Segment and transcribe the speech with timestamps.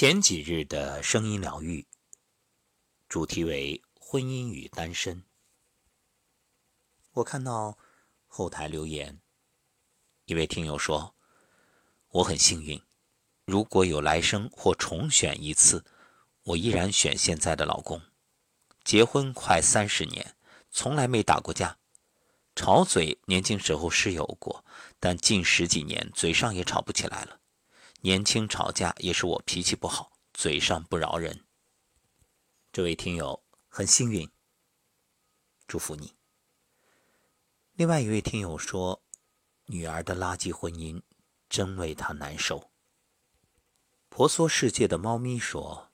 [0.00, 1.84] 前几日的声音疗愈，
[3.08, 5.24] 主题为婚姻与单身。
[7.14, 7.76] 我看到
[8.28, 9.20] 后台留言，
[10.26, 11.16] 一位听友说
[12.14, 12.80] ：“我很幸运，
[13.44, 15.84] 如果有来生或重选一次，
[16.44, 18.00] 我依然选现在的老公。
[18.84, 20.36] 结婚快三十年，
[20.70, 21.76] 从来没打过架。
[22.54, 24.64] 吵嘴年轻时候是有过，
[25.00, 27.34] 但近十几年嘴上也吵不起来了。”
[28.02, 31.44] 年轻吵架也是我脾气不好，嘴上不饶人。
[32.70, 34.30] 这位听友很幸运，
[35.66, 36.14] 祝福你。
[37.72, 39.02] 另外一位听友说，
[39.66, 41.02] 女儿的垃圾婚姻
[41.48, 42.70] 真为他难受。
[44.08, 45.90] 婆娑世界的猫咪说，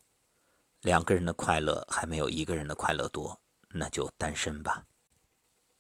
[0.82, 4.86] 两个人的快乐还没有一个人的快乐多，那就单身吧。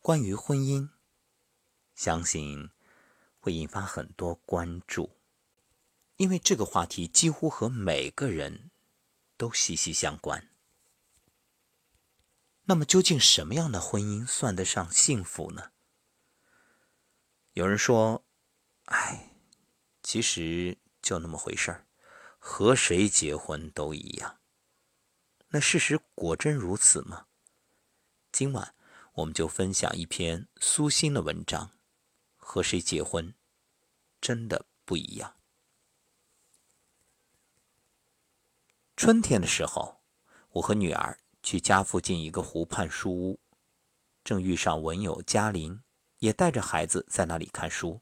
[0.00, 0.88] 关于婚姻，
[1.94, 2.70] 相信
[3.38, 5.18] 会引发很多关注。
[6.16, 8.70] 因为这个话题几乎和每个人
[9.36, 10.50] 都息息相关。
[12.66, 15.72] 那么，究竟什么样的婚姻算得上幸福呢？
[17.52, 18.24] 有人说
[18.86, 19.36] ：“哎，
[20.02, 21.86] 其实就那么回事儿，
[22.38, 24.40] 和谁结婚都一样。”
[25.48, 27.26] 那事实果真如此吗？
[28.32, 28.74] 今晚
[29.12, 31.70] 我们就分享一篇苏欣的文章：
[32.36, 33.34] 和谁结婚
[34.20, 35.36] 真的不一样。
[38.96, 40.00] 春天的时候，
[40.50, 43.40] 我和女儿去家附近一个湖畔书屋，
[44.22, 45.82] 正遇上文友嘉玲，
[46.20, 48.00] 也带着孩子在那里看书。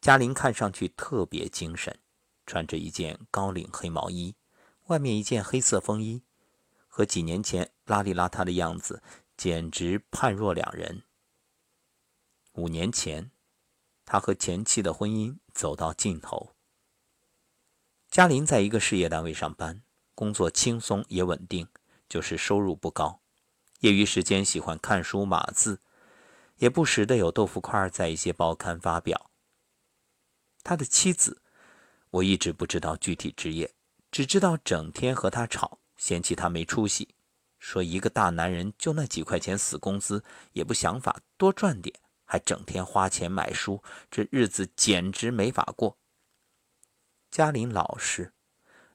[0.00, 1.98] 嘉玲看上去特别精神，
[2.46, 4.36] 穿着一件高领黑毛衣，
[4.88, 6.22] 外面一件黑色风衣，
[6.86, 9.02] 和几年前邋里邋遢的样子
[9.38, 11.04] 简直判若两人。
[12.52, 13.30] 五年前，
[14.04, 16.51] 他和前妻的婚姻走到尽头。
[18.12, 19.80] 嘉林在一个事业单位上班，
[20.14, 21.66] 工作轻松也稳定，
[22.10, 23.22] 就是收入不高。
[23.80, 25.80] 业余时间喜欢看书码字，
[26.58, 29.30] 也不时的有豆腐块在一些报刊发表。
[30.62, 31.40] 他的妻子，
[32.10, 33.72] 我一直不知道具体职业，
[34.10, 37.14] 只知道整天和他吵，嫌弃他没出息，
[37.58, 40.22] 说一个大男人就那几块钱死工资，
[40.52, 45.96] 也不想法多赚点，还整天花钱买书，这日子简直没法过。
[47.32, 48.34] 嘉玲老实，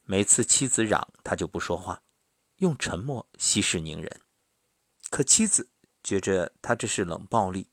[0.03, 2.03] 每次妻子嚷，他就不说话，
[2.57, 4.21] 用沉默息事宁人。
[5.09, 5.67] 可妻子
[6.03, 7.71] 觉着他这是冷暴力，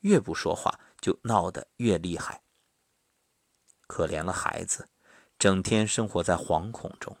[0.00, 2.42] 越不说话就闹得越厉害。
[3.86, 4.88] 可怜了孩子，
[5.38, 7.14] 整天生活在惶恐中。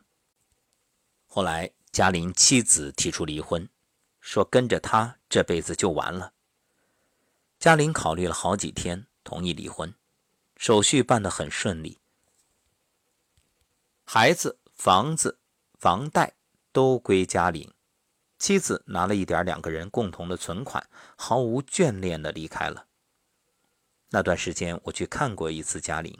[1.26, 3.68] 后来嘉玲妻子提出离婚，
[4.20, 6.32] 说跟着他这辈子就完了。
[7.58, 9.94] 嘉玲考虑了好几天，同意离婚，
[10.56, 12.00] 手续办得很顺利。
[14.08, 15.40] 孩子、房子、
[15.80, 16.32] 房贷
[16.70, 17.68] 都归嘉玲，
[18.38, 22.86] 妻子拿了一点两个人共同的存款，毫无眷恋的离开了。
[24.10, 26.16] 那段时间我去看过一次嘉玲，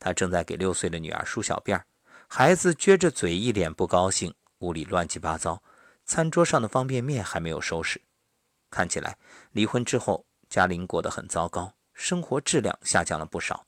[0.00, 1.80] 她正在给六岁的女儿梳小辫
[2.26, 5.62] 孩子撅着嘴，一脸不高兴，屋里乱七八糟，
[6.04, 8.02] 餐桌上的方便面还没有收拾，
[8.70, 9.16] 看起来
[9.52, 13.64] 离婚之后嘉玲过得很糟糕，生活质量下降了不少。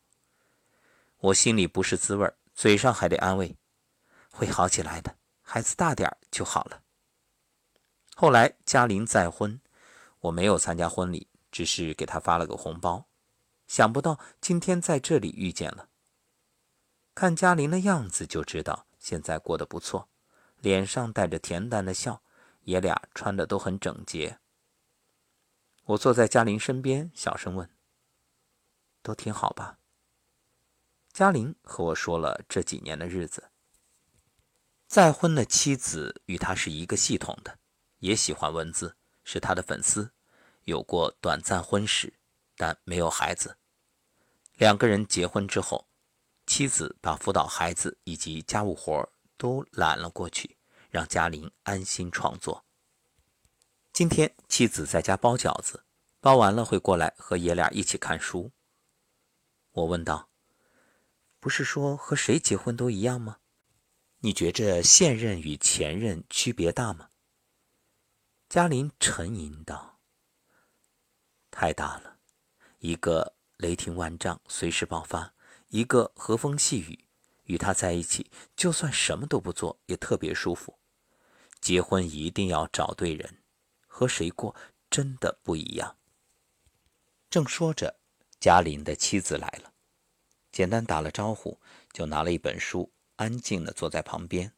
[1.18, 2.34] 我心里不是滋味儿。
[2.54, 3.56] 嘴上还得安慰，
[4.30, 6.82] 会好起来的，孩子大点就好了。
[8.14, 9.60] 后来嘉玲再婚，
[10.20, 13.08] 我没有参加婚礼，只是给她发了个红包。
[13.66, 15.88] 想不到今天在这里遇见了。
[17.14, 20.08] 看嘉玲的样子就知道现在过得不错，
[20.58, 22.22] 脸上带着恬淡的笑，
[22.62, 24.38] 爷俩穿的都很整洁。
[25.84, 27.68] 我坐在嘉玲身边，小声问
[29.02, 29.78] ：“都挺好吧？”
[31.12, 33.50] 嘉玲和我说了这几年的日子。
[34.86, 37.58] 再婚的妻子与他是一个系统的，
[37.98, 40.10] 也喜欢文字，是他的粉丝，
[40.64, 42.14] 有过短暂婚史，
[42.56, 43.58] 但没有孩子。
[44.54, 45.86] 两个人结婚之后，
[46.46, 49.06] 妻子把辅导孩子以及家务活
[49.36, 50.56] 都揽了过去，
[50.88, 52.64] 让嘉玲安心创作。
[53.92, 55.84] 今天妻子在家包饺子，
[56.20, 58.50] 包完了会过来和爷俩一起看书。
[59.72, 60.31] 我问道。
[61.42, 63.38] 不是说和谁结婚都一样吗？
[64.20, 67.10] 你觉着现任与前任区别大吗？
[68.48, 69.98] 嘉玲沉吟道
[71.50, 72.18] ：“太大了，
[72.78, 75.34] 一个雷霆万丈，随时爆发；
[75.66, 77.06] 一个和风细雨。
[77.46, 80.78] 与他在一起，就算什么都不做，也特别舒服。
[81.60, 83.42] 结婚一定要找对人，
[83.88, 84.54] 和谁过
[84.88, 85.96] 真的不一样。”
[87.28, 87.98] 正说着，
[88.38, 89.71] 嘉玲的妻子来了。
[90.52, 91.58] 简单打了招呼，
[91.92, 94.52] 就拿了一本书，安静地坐在旁边。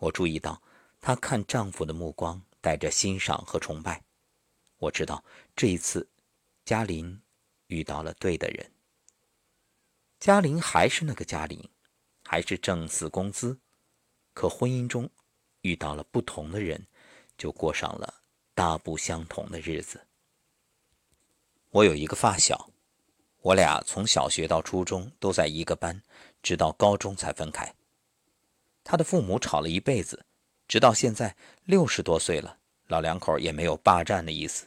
[0.00, 0.60] 我注意到
[1.00, 4.04] 她看丈夫的目光带着欣赏和崇拜。
[4.78, 5.24] 我知道
[5.54, 6.06] 这一次，
[6.64, 7.22] 嘉玲
[7.68, 8.72] 遇到了对的人。
[10.18, 11.70] 嘉玲还是那个嘉玲，
[12.24, 13.58] 还是挣死工资，
[14.34, 15.08] 可婚姻中
[15.60, 16.86] 遇到了不同的人，
[17.38, 18.22] 就过上了
[18.52, 20.06] 大不相同的日子。
[21.70, 22.70] 我有一个发小，
[23.46, 26.02] 我俩从小学到初中都在一个班，
[26.42, 27.72] 直到高中才分开。
[28.82, 30.26] 他的父母吵了一辈子，
[30.66, 32.58] 直到现在六十多岁了，
[32.88, 34.66] 老两口也没有霸占的意思。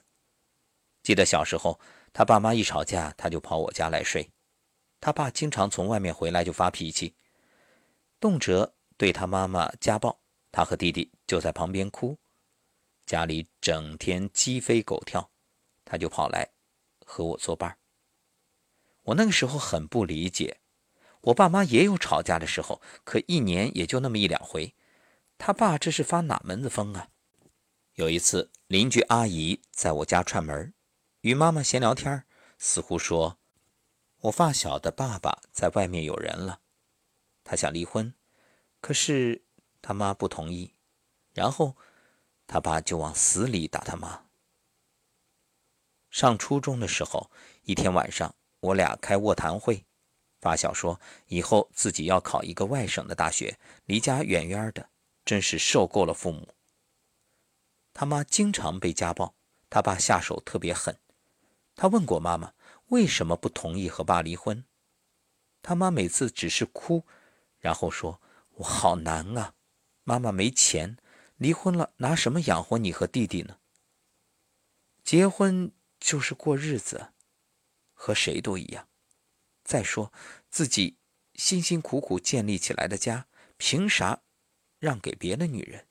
[1.04, 1.78] 记得小时候，
[2.14, 4.26] 他爸妈一吵架，他就跑我家来睡。
[5.02, 7.14] 他爸经常从外面回来就发脾气，
[8.18, 8.66] 动辄
[8.96, 10.18] 对他妈妈家暴，
[10.54, 12.18] 他和弟弟就在旁边哭，
[13.06, 15.30] 家里整天鸡飞狗跳，
[15.84, 16.50] 他就跑来
[17.06, 17.78] 和我作伴。
[19.10, 20.60] 我那个时候很不理解，
[21.22, 24.76] 我爸妈也有吵架的时候，可一年也就那么一两回，
[25.38, 27.10] 他爸这是发哪门子疯啊？
[27.94, 30.74] 有一次，邻居阿姨在我家串门，
[31.22, 32.24] 与妈妈闲聊天，
[32.58, 33.38] 似乎说。
[34.24, 36.60] 我发小的爸爸在外面有人了，
[37.46, 38.14] 他想离婚，
[38.82, 39.46] 可是
[39.82, 40.76] 他妈不同意，
[41.34, 41.78] 然后
[42.46, 44.26] 他爸就往死里打他妈。
[46.12, 47.32] 上初中的时候，
[47.64, 49.86] 一天晚上，我俩开卧谈会，
[50.42, 54.90] 发小说以后自己要考一个外省的大学，离家远远的，
[55.24, 56.50] 真是受够了父母。
[57.94, 59.36] 他妈经常被家暴，
[59.70, 60.98] 他爸下手特别狠，
[61.76, 62.54] 他问过妈妈。
[62.88, 64.66] 为什么不同意和爸离婚？
[65.62, 67.06] 他妈每次只是哭，
[67.60, 68.20] 然后说
[68.58, 69.54] ：“我好难啊，
[70.04, 70.98] 妈妈没钱，
[71.38, 73.60] 离婚了拿什么养活你和弟弟呢？
[75.04, 77.14] 结婚就是过日子，
[78.00, 78.88] 和谁都一样。
[79.66, 80.14] 再说
[80.50, 80.98] 自己
[81.36, 84.22] 辛辛苦苦建立起来的家，凭啥
[84.80, 85.88] 让给别的女人？”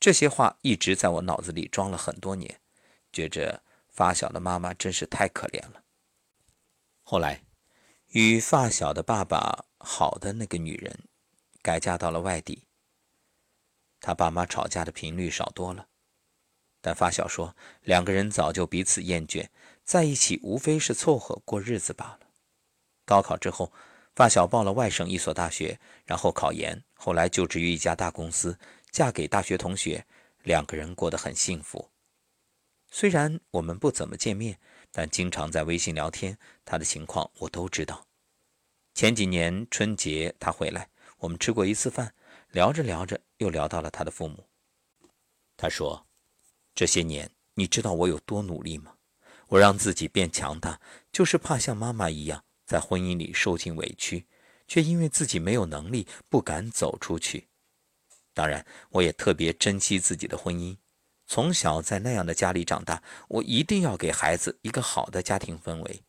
[0.00, 2.60] 这些话一直在我脑子里装了很多年，
[3.12, 3.62] 觉着。
[3.92, 5.82] 发小的妈妈真是太可怜了。
[7.02, 7.42] 后来，
[8.12, 11.08] 与发小的爸爸好的那个女人，
[11.60, 12.68] 改嫁到了外地。
[14.00, 15.88] 他爸妈吵架的频率少多了，
[16.80, 19.48] 但发小说两个人早就彼此厌倦，
[19.90, 22.20] 在一起无非是凑合过日子罢了。
[23.04, 23.72] 高考之后，
[24.14, 28.56] 发小报了外省一所大学，然后考研，后来就职于一家大公司，
[28.92, 30.06] 嫁给大学同学，
[30.44, 31.90] 两个人过得很幸福。
[32.88, 34.60] 虽然我们不怎么见面，
[34.92, 38.06] 但经常在微信聊天，他的情况我都知道。
[38.94, 40.88] 前几年春节他回来，
[41.18, 42.14] 我们吃过一次饭，
[42.52, 44.46] 聊着聊着又聊到了他的父母。
[45.56, 46.06] 他说
[46.76, 48.94] ：“这些年你知道我有多努力吗？
[49.50, 50.80] 我让自己变强大，
[51.12, 54.26] 就是怕像妈妈一样在婚姻里受尽委屈，
[54.68, 57.48] 却因为自己没有能力不敢走出去。
[58.32, 60.76] 当然，我也特别珍惜自己的婚姻。”
[61.26, 66.02] 从小在那样的家里长大，我一定要给孩子一个好的家庭氛围。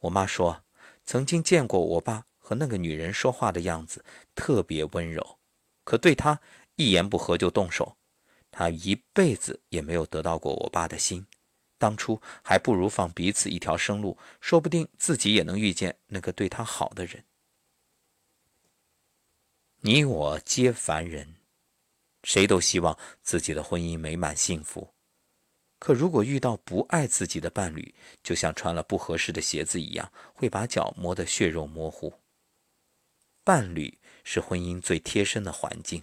[0.00, 0.62] 我妈说，
[1.04, 4.04] 曾经见过我爸和那个女人说话的样子，
[4.34, 5.38] 特别温柔，
[5.84, 6.40] 可对他
[6.76, 7.96] 一言不合就动手。
[8.50, 11.26] 他一辈子也没有得到过我爸的心，
[11.84, 17.22] 当初还不如放彼此一条生路，说不定自己也能遇见那个对他好的人。
[19.80, 21.34] 你我皆凡人。
[22.22, 24.94] 谁都希望自己的婚姻美满幸福，
[25.78, 32.14] 可如果遇到不爱自己的伴侣，就像穿了不合适的鞋子一样，会把脚磨得血肉模糊。
[33.44, 36.02] 伴侣是婚姻最贴身的环境，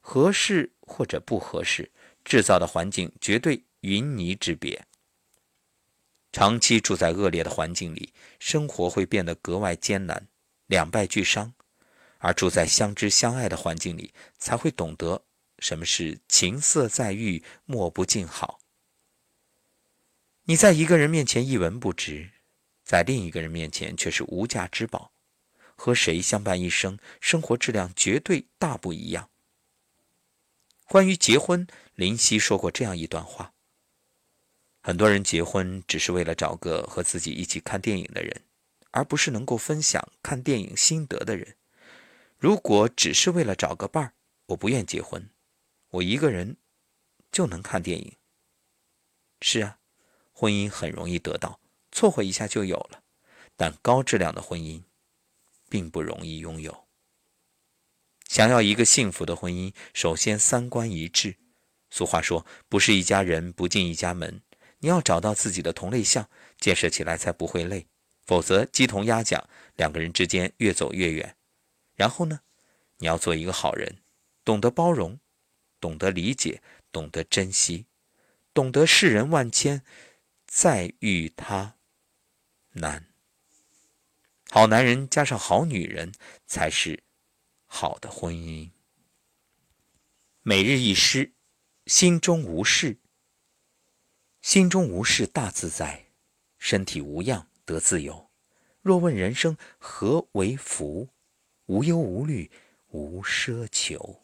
[0.00, 1.90] 合适或者不合适，
[2.24, 4.86] 制造的环境绝对云泥之别。
[6.32, 10.26] 长期住在恶劣的环境里，生活会变得格外艰难，
[10.66, 11.52] 两败俱伤。
[12.18, 15.26] 而住在相知相爱的环境里，才会懂得
[15.58, 18.58] 什么是情色在欲，莫不静好。
[20.44, 22.30] 你在一个人面前一文不值，
[22.82, 25.12] 在另一个人面前却是无价之宝。
[25.76, 29.28] 和谁相伴一生，生活质量绝对大不一样。
[30.86, 33.53] 关于结婚，林夕说过这样一段话：
[34.86, 38.42] 很多人结婚只是为了找个和自己一起看电影的人，
[38.90, 41.56] 而不是能够分享看电影心得的人。
[42.36, 44.12] 如果只是为了找个伴儿，
[44.44, 45.30] 我不愿结婚。
[45.88, 46.58] 我一个人
[47.32, 48.14] 就能看电影。
[49.40, 49.78] 是啊，
[50.32, 51.58] 婚姻很容易得到，
[51.90, 53.02] 凑合一下就有了。
[53.56, 54.82] 但高质量的婚姻
[55.70, 56.86] 并不容易拥有。
[58.28, 61.36] 想要一个幸福的婚姻，首先三观一致。
[61.88, 64.42] 俗话说，不是一家人不进一家门。
[64.84, 66.28] 你要找到自己的同类项，
[66.60, 67.86] 建设起来才不会累。
[68.26, 71.38] 否则鸡同鸭讲，两个人之间越走越远。
[71.94, 72.40] 然后呢，
[72.98, 74.02] 你要做一个好人，
[74.44, 75.18] 懂得包容，
[75.80, 76.62] 懂得理解，
[76.92, 77.86] 懂得珍惜，
[78.52, 79.82] 懂得世人万千，
[80.46, 81.76] 再遇他
[82.72, 83.06] 难。
[84.50, 86.12] 好男人加上好女人，
[86.46, 87.02] 才是
[87.64, 88.68] 好的婚姻。
[90.42, 91.32] 每日一诗：
[91.86, 92.98] 心中无事，
[94.44, 96.04] 心中无事大自在，
[96.58, 98.28] 身体无恙得自由。
[98.82, 101.08] 若问人生何为福？
[101.64, 102.50] 无忧无虑
[102.88, 104.23] 无奢求。